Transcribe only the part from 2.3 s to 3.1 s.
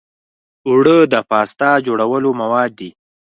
مواد دي